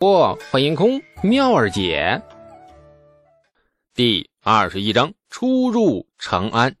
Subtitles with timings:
[0.00, 2.22] 不，欢迎空妙儿姐。
[3.94, 6.74] 第二十一章初入长安。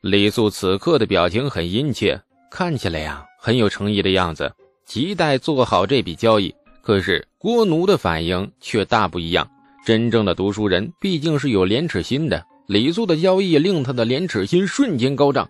[0.00, 2.18] 李素此刻的表情很殷切，
[2.50, 4.50] 看起来呀很有诚意的样子，
[4.88, 6.54] 亟待做好这笔交易。
[6.80, 9.46] 可是郭奴的反应却大不一样。
[9.84, 15.46] 真正的读书人毕竟是有廉耻心的，李素的交易令他的廉耻心瞬间高涨。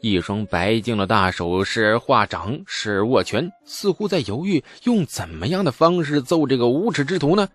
[0.00, 7.48] 一双白净的大手时而画掌，时而握拳，似乎在犹豫用怎么样的方式揍这个无耻之徒呢？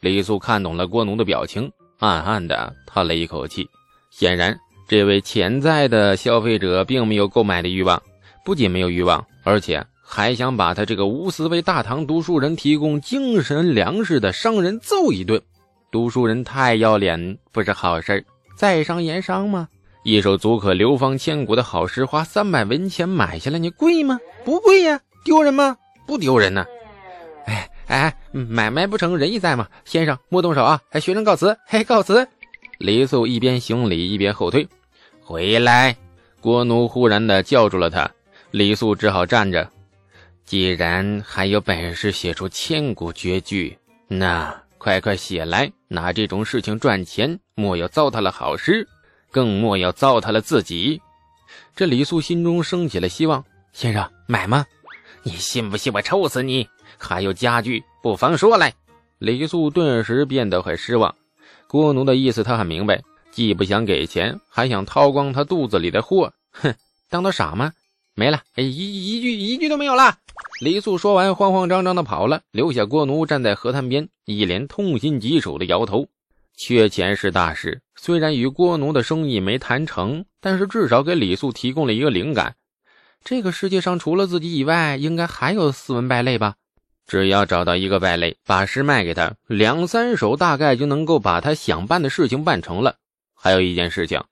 [0.00, 3.66] 李素看懂了郭奴的表情，暗暗的叹了一口气。
[4.10, 4.58] 显然，
[4.88, 8.02] 这位潜在的消费者并没有购买的欲望，
[8.44, 15.40] 不仅没有欲望，而且还想把他这个无私为大唐读书人提供精神粮食的商人揍一顿。
[15.90, 18.24] 读书人太要脸不是好事
[18.56, 19.68] 在商言商吗？
[20.06, 24.20] 一首足可流芳千古的好诗，花三百文钱买下来，你贵吗？
[24.44, 25.76] 不贵呀，丢人吗？
[26.06, 26.64] 不丢人呢。
[27.46, 29.66] 哎哎，买卖不成仁义在吗？
[29.84, 30.80] 先生莫动手啊！
[30.90, 32.24] 哎，学生告辞，嘿，告辞。
[32.78, 34.68] 李素一边行礼一边后退。
[35.24, 35.96] 回来！
[36.40, 38.08] 郭奴忽然的叫住了他。
[38.52, 39.68] 李素只好站着。
[40.44, 43.76] 既然还有本事写出千古绝句，
[44.06, 45.68] 那快快写来！
[45.88, 48.86] 拿这种事情赚钱，莫要糟蹋了好诗。
[49.36, 50.98] 更莫要糟蹋了自己。
[51.74, 53.44] 这李素心中升起了希望。
[53.74, 54.64] 先生，买吗？
[55.24, 56.66] 你信不信我抽死你？
[56.96, 58.72] 还有家具，不妨说来。
[59.18, 61.14] 李素顿时变得很失望。
[61.66, 66.32] 郭奴的意思他很明白，既不想给钱，还想掏光他肚子里的货。
[66.52, 66.74] 哼，
[67.10, 67.74] 当他傻吗？
[68.14, 70.16] 没了，一一句一句都没有了。
[70.62, 76.08] 李素说完，慌慌张张的跑了，留下郭奴站在河滩边，一脸痛心疾首的摇头。
[76.56, 82.56] 缺钱是大事，虽然与郭奴的生意没谈成，但是至少给李素提供了一个灵感。
[83.22, 86.54] 这个世界上除了自己以外，应该还有斯文败类吧？
[87.06, 92.96] 只要找到一个败类，把诗卖给他，两三首大概就能够把他想办的事情办成了。
[93.34, 94.22] 还有一件事情，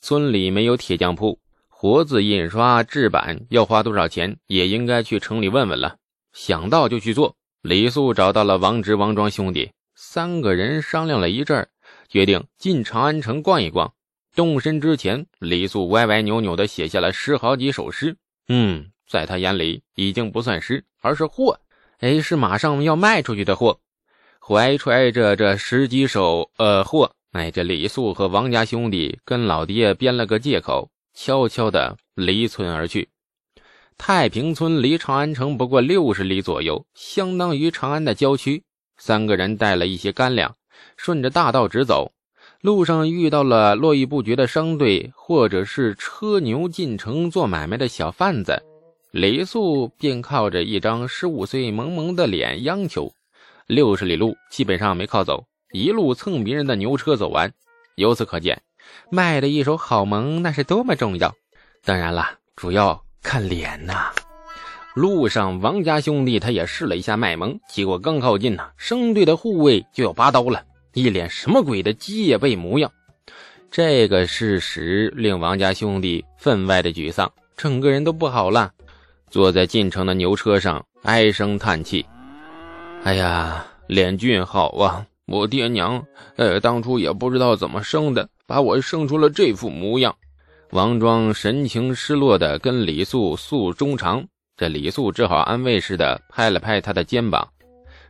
[0.00, 5.96] 村里没有铁匠铺，活字印刷制版要花多少钱，也应该去城里问问了。
[6.32, 7.36] 想到就去做。
[7.60, 9.70] 李素找到了王直、王庄兄弟。
[9.98, 11.68] 三个人商量了一阵儿
[12.08, 13.92] 决定进长安城逛一逛。
[14.34, 18.16] 动身之前，李素歪歪扭扭地写下了十好几首诗。
[18.48, 21.58] 嗯，在他眼里已经不算诗，而是货。
[22.00, 23.80] 哎，是马上要卖出去的货。
[24.38, 33.08] 怀揣着这十几首呃货，哎，这李素和王家兄弟跟老爹编了个借口，悄悄地离村而去。
[33.98, 38.62] 太平村离长安城不过六十里左右，相当于长安的郊区。
[38.98, 40.54] 三个人带了一些干粮，
[40.96, 42.12] 顺着大道直走。
[42.62, 48.60] 路上遇到了络绎不绝的商队，或者是车牛进城做买卖的小贩子。
[49.12, 53.12] 李素便靠着一张十五岁萌萌的脸央求
[53.66, 57.52] ：“六十里路基本上没靠走，一路蹭别人的牛车走完。”
[57.96, 58.60] 由此可见，
[59.10, 61.34] 卖的一手好萌那是多么重要。
[61.84, 62.26] 当然了，
[62.56, 64.12] 主要看脸呐。
[64.96, 70.64] 路上，王家兄弟他也试了一下卖萌，结果刚靠近呢，生队的护卫就要拔刀了，
[70.94, 72.90] 一脸什么鬼的戒备模样。
[73.70, 78.72] 这个事实令王家兄弟分外的沮丧，整个人都不好了，
[79.28, 82.06] 坐在进城的牛车上唉声叹气
[83.04, 86.02] ：“哎呀，脸俊好啊，我爹娘，
[86.36, 90.16] 呃，当初也不知道怎么生的，把我生出了这副模样。”
[90.72, 94.26] 王庄神情失落的跟李素诉衷肠。
[94.56, 97.46] 这李素只好安慰似的拍了拍他的肩膀，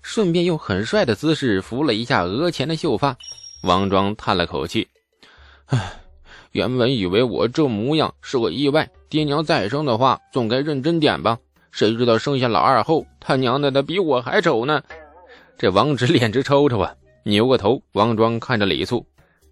[0.00, 3.16] 顺便用很帅的姿势扶了一下额前的秀发。
[3.64, 4.86] 王庄叹了口气
[5.66, 5.94] ：“唉，
[6.52, 11.36] 原本以为我这模样是个意外，爹娘再生的话总该认真点吧。
[11.72, 14.80] 谁知道生下老二后，他娘的的比我还丑呢！”
[15.58, 19.04] 这王直脸直抽抽啊，扭过头，王庄看着李素。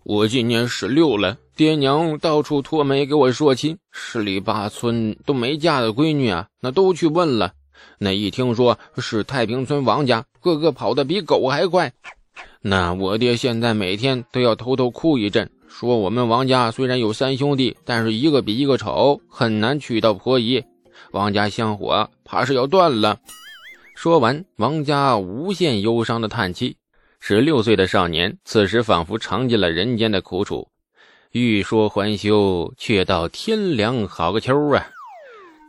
[0.04, 7.53] 我今年十六了，爹娘到处托媒给我说亲，十里八村都没嫁的闺女啊，那都去问了。
[7.97, 11.91] 那一听说是太平村王家，个个跑得比狗还快。
[12.61, 20.62] 那我爹现在每天都要偷偷哭一阵，说我们王家虽然有三兄弟，但是一个比一个丑，很难娶到婆姨。
[21.12, 23.19] 王家香火怕是要断了。
[23.94, 26.76] 说完，王家无限忧伤的叹气。
[27.26, 30.69] 十六岁的少年，此时仿佛尝尽了人间的苦楚，
[31.32, 34.91] 欲说还休，却道天凉好个秋啊！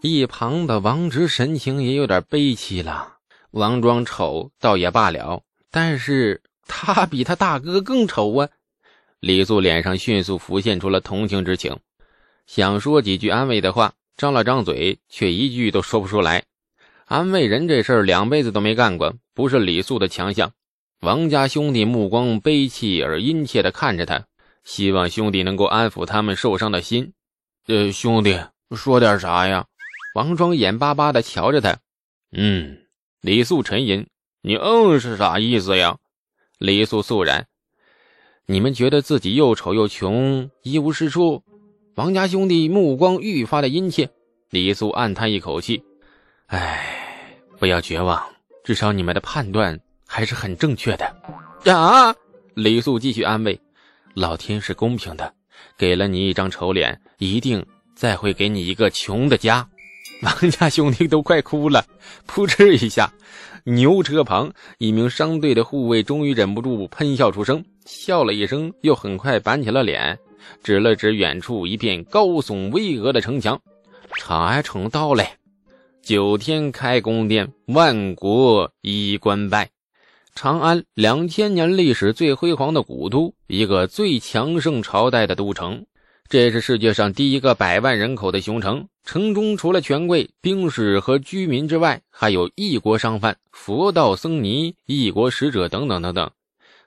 [0.02, 3.19] 一旁的王直神情也有点悲戚了。
[3.52, 8.50] 王庄丑倒也罢了，但是他比他大哥更丑啊！
[9.22, 11.80] 李素脸上迅速浮现出了同情之情，
[12.48, 16.44] 想说几句安慰的话，张了张嘴，却一句都说不出来。
[17.06, 20.51] 安慰人这事儿两辈子都没干过，不是李素的强项。
[21.01, 24.25] 王家兄弟目光悲戚而殷切地看着他，
[24.63, 27.13] 希望兄弟能够安抚他们受伤的心。
[27.68, 28.39] 呃，兄弟，
[28.75, 29.65] 说点啥呀？
[30.15, 31.77] 王庄眼巴巴地瞧着他。
[32.31, 32.77] 嗯，
[33.21, 34.07] 李素沉吟。
[34.42, 35.97] 你嗯是啥意思呀？
[36.59, 37.48] 李素肃然。
[38.45, 41.44] 你们觉得自己又丑又穷，一无是处？
[41.95, 44.09] 王家兄弟目光愈发的殷切。
[44.51, 45.83] 李素暗叹一口气
[46.48, 48.24] ：“唉，不要绝望，
[48.63, 49.80] 至少你们的判断
[50.15, 51.06] 还是很正确的。”
[51.69, 52.15] 啊！
[52.53, 53.59] 李素继续安慰
[54.15, 55.33] ：“老天是公平的，
[55.77, 57.65] 给了你一张丑脸，一定
[57.97, 59.67] 再会给你一个穷的家。”
[60.23, 61.85] 王家兄弟都快哭了，
[62.25, 63.12] 扑哧一下，
[63.65, 70.17] 牛车旁一名商队的护卫终于忍不住喷笑出声，笑了一声，又很快板起了脸，
[70.63, 73.59] 指了指远处一片高耸巍峨的城墙
[74.15, 75.27] ：“长安城到嘞！
[76.01, 79.75] 九天开宫殿，万国衣冠拜。
[80.36, 85.86] 长安两千年历史最辉煌的古都，一个最强盛朝代的都城。”
[86.28, 96.30] 这是世界上第一个百万人口的雄城，城中除了权贵、兵士和居民之外，还有异国商贩、佛道僧尼、异国使者等等等等。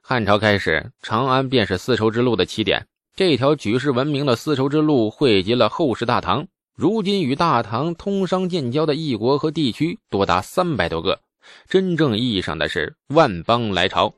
[0.03, 2.87] 汉朝开始，长安便是丝绸之路的起点。
[3.17, 6.47] 这条举世闻名的丝绸之路汇集了后世大唐，
[6.77, 11.21] 如今与大唐通商建交的异国和地区多达三百多个，
[11.69, 14.12] 真正意义上的是万邦来朝。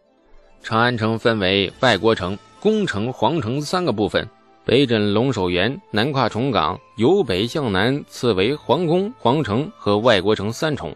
[0.63, 4.29] 长安城分为外国城、宫城、皇城三个部分。
[4.63, 10.95] 北枕龙首原，南跨重岗，由北向南，次为皇宫、皇城和外国城三重，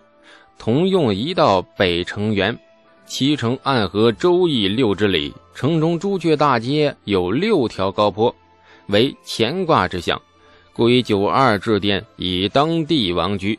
[0.59, 2.57] 同用一道北城垣。
[3.07, 8.35] 其城暗合周易六之理，城中朱雀大街有六条高坡，
[8.87, 10.21] 为乾卦之象。
[10.73, 13.59] 故以九二制殿，以当帝王居；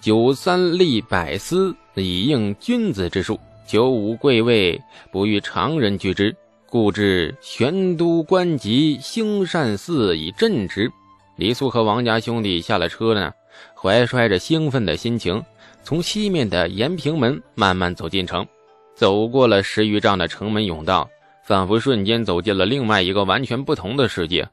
[0.00, 3.34] 九三立百司，以应君子之术；
[3.66, 4.80] 九五贵位，
[5.12, 6.34] 不与常人居之。
[6.70, 10.90] 故置玄都关吉兴善寺以镇之。
[11.36, 13.30] 李素和王家兄弟下了车呢，
[13.74, 15.42] 怀揣着兴奋的心情，
[15.84, 18.46] 从西面的延平门慢慢走进城。
[18.94, 21.06] 走过了十余丈的城门甬道，
[21.44, 24.48] 仿佛瞬间走进了另外一个完全不同的世界。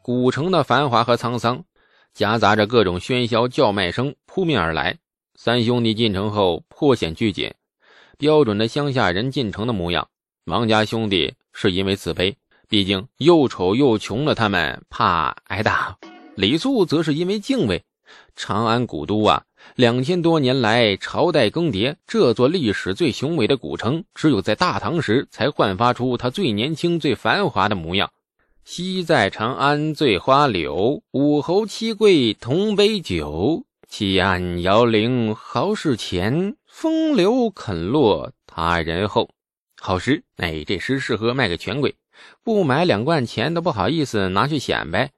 [0.00, 1.62] 古城的繁华和沧桑，
[2.16, 4.96] 夹杂着各种喧嚣叫卖声扑面而来。
[5.34, 7.52] 三兄弟进城后颇显拘谨，
[8.16, 10.08] 标准的乡下人进城的模样。
[10.46, 11.34] 王家兄弟。
[11.58, 12.34] 是因为自卑，
[12.68, 15.96] 毕竟又丑又穷的他们怕挨打；
[16.34, 17.82] 李素则是因为敬畏。
[18.34, 19.42] 长安古都啊，
[19.74, 28.12] 两千多年来朝代更迭，这座历史最雄伟的古城，只有在大唐时才焕发出它最年轻、最繁华的模样。
[28.68, 33.64] 昔在长安醉花柳，五侯七贵同杯酒。
[33.88, 39.30] 弃暗摇铃豪士前，风流肯落他人后。
[39.80, 41.94] 好诗，哎，这诗适合卖给权贵，
[42.42, 45.12] 不买两贯钱都不好意思拿去显摆。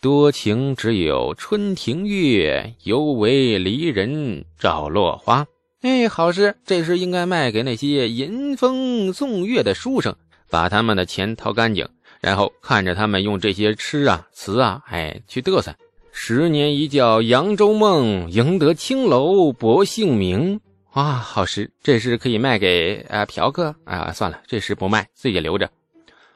[0.00, 5.46] 多情只有春庭月，犹为离人照落花。
[5.82, 10.16] 哎，好诗，这诗应该卖给那些吟风送月的书生，
[10.50, 11.88] 把他们的钱掏干净，
[12.20, 15.74] 然后看着他们用这些吃啊词啊，哎，去嘚瑟。
[16.12, 20.60] 十年一觉扬州梦，赢得青楼薄幸名。
[20.92, 24.12] 啊，好诗，这诗可以卖给啊嫖客啊。
[24.12, 25.70] 算了，这诗不卖，自己留着。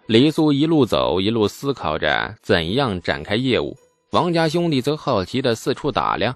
[0.07, 3.77] 黎苏一路走，一路思考着怎样展开业务。
[4.11, 6.35] 王家兄弟则好奇地四处打量。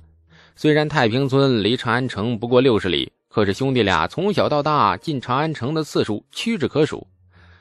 [0.57, 7.07] 虽然太平村离长安城不过六十里，可是兄弟俩从小到大进长安城的次数屈指可数。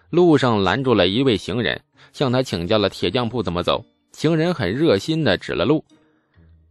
[0.09, 1.81] 路上拦住了一位行人，
[2.13, 3.83] 向他请教了铁匠铺怎么走。
[4.13, 5.83] 行人很热心地指了路。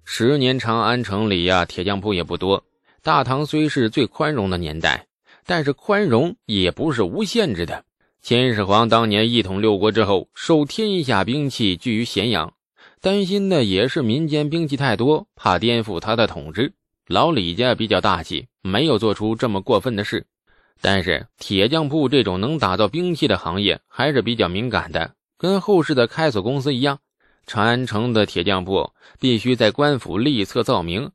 [0.05, 2.65] 十年长安城里呀，铁匠铺也不多。
[3.03, 5.07] 大唐虽是最宽容的年代，
[5.45, 7.85] 但是宽容也不是无限制的。
[8.23, 12.55] 秦始皇当年一统六国之后，收天下兵器聚于咸阳，
[13.01, 16.73] 担心的也是民间兵器太多，怕颠覆他的统治。
[17.07, 20.27] 老李家比较大气，没有做出这么过分的事。
[20.81, 26.99] 但是铁匠铺这种能打造兵器的行业还是比较敏感的，跟后世的开锁公司一样，
[27.47, 31.11] 长安城的铁匠铺必须在官府立册造明。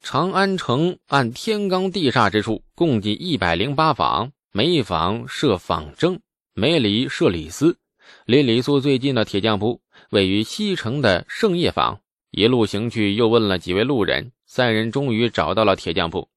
[0.00, 6.20] 长安城按天罡地煞之处，共计一百零八坊，每坊设坊正，
[6.54, 7.78] 每里设里司。
[8.26, 11.98] 离李素最近的铁匠铺位于西城的圣业坊。
[12.30, 16.28] 一路行去，又问了几位路人，三人终于找到了铁匠铺，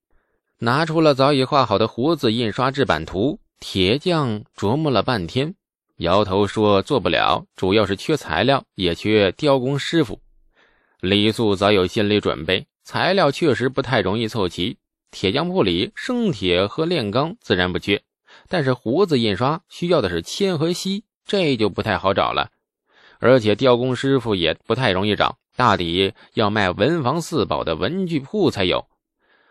[0.59, 3.39] 拿出了早已画好的胡子印刷制版图。
[3.59, 5.55] 铁匠琢磨了半天，
[5.97, 10.19] 摇头说做不了，主要是缺材料，也缺雕工师傅。
[10.99, 12.65] 李素早有心理准备。
[12.83, 14.77] 材料确实不太容易凑齐。
[15.11, 18.01] 铁匠铺里生铁和炼钢自然不缺，
[18.47, 22.49] 但是胡子印刷需要的是铅和锡，这就不太好找了。
[23.19, 28.87] 而且雕工师傅也不太容易找，大抵要卖文房四宝的文具铺才有。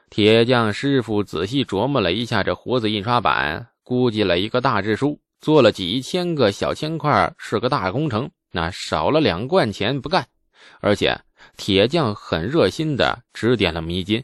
[0.09, 8.31] 铁匠师傅仔细琢磨了一下这活字印刷版，估计了一个大致数，做了几千个小铅块，是个大工程。
[8.53, 10.25] 那少了两贯钱不干，
[10.81, 11.21] 而且
[11.57, 14.23] 铁匠很热心的指点了迷津。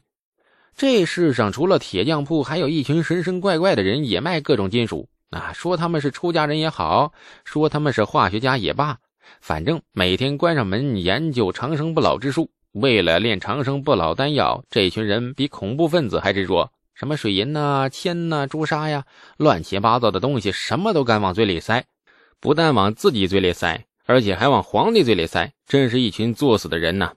[0.77, 5.09] 这世上除了铁匠铺，还有一群神神怪怪的人也卖各种金属。
[5.31, 7.13] 啊，说他们是出家人也好，
[7.45, 8.99] 说他们是化学家也罢，
[9.41, 12.51] 反正每天关上门研究长生不老之术。
[12.73, 16.71] 为了炼长生不老丹药，这群人比恐怖分子还执着。
[16.95, 19.05] 什么水银呐、铅呐、朱砂呀，
[19.37, 21.85] 乱七八糟的东西，什么都敢往嘴里塞。
[22.41, 27.13] 不但往自己嘴里塞，而且还往皇帝嘴里塞，真是一群作死的人呐！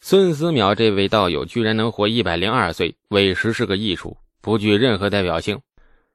[0.00, 5.60] 孙思邈这位道友居然能活一百零二岁，委实是个艺术，不具任何代表性。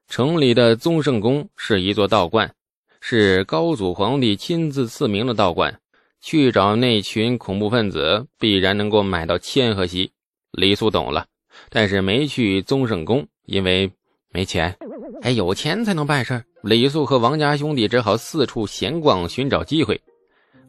[0.08, 2.52] 城里的宗圣宫是一座道观，
[3.00, 5.78] 是高祖皇帝亲自赐名的道观。
[6.26, 10.10] 去找那群恐怖分子，必然能够买到铅和锡。
[10.52, 11.26] 李素懂了，
[11.68, 13.92] 但是没去宗圣宫，因为
[14.30, 14.74] 没钱。
[15.20, 16.42] 哎，有钱才能办事。
[16.62, 20.00] 李素和王家兄弟只好四处闲逛，寻找机会。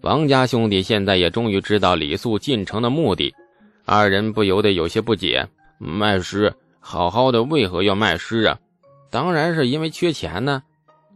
[0.02, 3.34] 王家兄弟现在也终于知道李素进城的目的，
[3.86, 5.48] 二人不由得有些不解：
[5.80, 8.60] 卖尸，好好的为何要卖尸啊？
[9.10, 10.62] 当然是因为缺钱呢。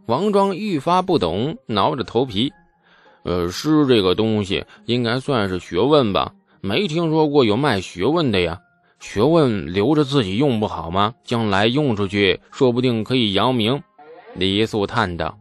[0.06, 2.54] 王庄愈发不懂，挠着头皮。
[3.24, 6.34] 呃，诗这个东西应该算是学问吧？
[6.62, 8.60] 没听说过有卖学问的呀。
[9.00, 11.14] 学问留着自己用不好吗？
[11.24, 13.82] 将来用出去，说不定可以扬名。
[14.36, 15.40] 李素叹道：“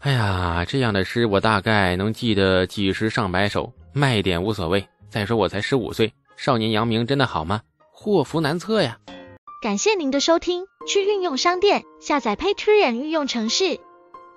[0.00, 4.84] 哎呀，这样的诗我大概能记得几十上百首，卖点无所谓。
[5.08, 7.60] 再说我才十五岁，少年扬名真的好吗？
[7.92, 8.98] 祸福难测呀。”
[9.62, 13.78] 感谢您的收听，去运用商店下载 Patreon 运用城市，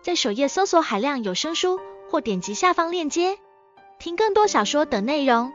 [0.02, 1.80] 在首页搜索海量有声书。
[2.10, 3.38] 或点击下方链接，
[4.00, 5.52] 听更多小说等内容。